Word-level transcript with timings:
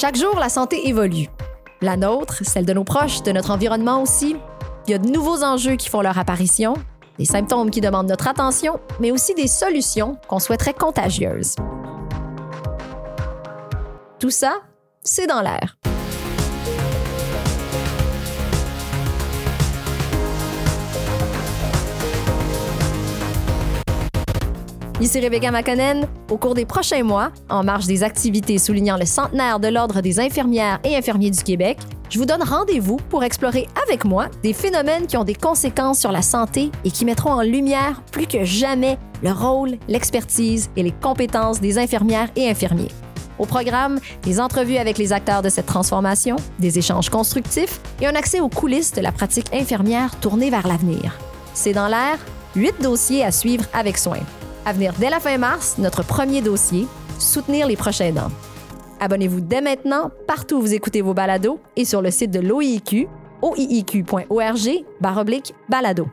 Chaque 0.00 0.16
jour, 0.16 0.34
la 0.36 0.48
santé 0.48 0.88
évolue. 0.88 1.26
La 1.82 1.94
nôtre, 1.94 2.42
celle 2.42 2.64
de 2.64 2.72
nos 2.72 2.84
proches, 2.84 3.22
de 3.22 3.32
notre 3.32 3.50
environnement 3.50 4.00
aussi. 4.00 4.34
Il 4.86 4.92
y 4.92 4.94
a 4.94 4.98
de 4.98 5.10
nouveaux 5.10 5.44
enjeux 5.44 5.76
qui 5.76 5.90
font 5.90 6.00
leur 6.00 6.16
apparition, 6.16 6.72
des 7.18 7.26
symptômes 7.26 7.70
qui 7.70 7.82
demandent 7.82 8.08
notre 8.08 8.26
attention, 8.26 8.80
mais 8.98 9.10
aussi 9.10 9.34
des 9.34 9.46
solutions 9.46 10.16
qu'on 10.26 10.38
souhaiterait 10.38 10.72
contagieuses. 10.72 11.54
Tout 14.18 14.30
ça, 14.30 14.62
c'est 15.02 15.26
dans 15.26 15.42
l'air. 15.42 15.76
Ici 25.00 25.18
Rebecca 25.18 25.50
Makonnen. 25.50 26.06
Au 26.30 26.36
cours 26.36 26.52
des 26.52 26.66
prochains 26.66 27.02
mois, 27.02 27.30
en 27.48 27.64
marge 27.64 27.86
des 27.86 28.02
activités 28.02 28.58
soulignant 28.58 28.98
le 28.98 29.06
centenaire 29.06 29.58
de 29.58 29.68
l'Ordre 29.68 30.02
des 30.02 30.20
infirmières 30.20 30.78
et 30.84 30.94
infirmiers 30.94 31.30
du 31.30 31.42
Québec, 31.42 31.78
je 32.10 32.18
vous 32.18 32.26
donne 32.26 32.42
rendez-vous 32.42 32.98
pour 33.08 33.24
explorer 33.24 33.66
avec 33.86 34.04
moi 34.04 34.26
des 34.42 34.52
phénomènes 34.52 35.06
qui 35.06 35.16
ont 35.16 35.24
des 35.24 35.34
conséquences 35.34 36.00
sur 36.00 36.12
la 36.12 36.20
santé 36.20 36.70
et 36.84 36.90
qui 36.90 37.06
mettront 37.06 37.30
en 37.30 37.40
lumière 37.40 38.02
plus 38.12 38.26
que 38.26 38.44
jamais 38.44 38.98
le 39.22 39.32
rôle, 39.32 39.78
l'expertise 39.88 40.68
et 40.76 40.82
les 40.82 40.92
compétences 40.92 41.62
des 41.62 41.78
infirmières 41.78 42.28
et 42.36 42.50
infirmiers. 42.50 42.92
Au 43.38 43.46
programme, 43.46 44.00
des 44.22 44.38
entrevues 44.38 44.76
avec 44.76 44.98
les 44.98 45.14
acteurs 45.14 45.40
de 45.40 45.48
cette 45.48 45.64
transformation, 45.64 46.36
des 46.58 46.78
échanges 46.78 47.08
constructifs 47.08 47.80
et 48.02 48.06
un 48.06 48.14
accès 48.14 48.40
aux 48.40 48.50
coulisses 48.50 48.92
de 48.92 49.00
la 49.00 49.12
pratique 49.12 49.48
infirmière 49.54 50.20
tournée 50.20 50.50
vers 50.50 50.68
l'avenir. 50.68 51.18
C'est 51.54 51.72
dans 51.72 51.88
l'air, 51.88 52.18
huit 52.54 52.74
dossiers 52.82 53.24
à 53.24 53.32
suivre 53.32 53.64
avec 53.72 53.96
soin. 53.96 54.18
À 54.66 54.72
venir 54.72 54.92
dès 54.98 55.10
la 55.10 55.20
fin 55.20 55.38
mars, 55.38 55.76
notre 55.78 56.04
premier 56.04 56.42
dossier, 56.42 56.86
soutenir 57.18 57.66
les 57.66 57.76
prochains 57.76 58.12
dents. 58.12 58.30
Abonnez-vous 59.00 59.40
dès 59.40 59.62
maintenant 59.62 60.10
partout 60.26 60.56
où 60.56 60.60
vous 60.60 60.74
écoutez 60.74 61.00
vos 61.00 61.14
balados 61.14 61.58
et 61.76 61.86
sur 61.86 62.02
le 62.02 62.10
site 62.10 62.30
de 62.30 62.40
l'OIQ, 62.40 63.08
oiq.org, 63.40 64.84
balado. 65.68 66.06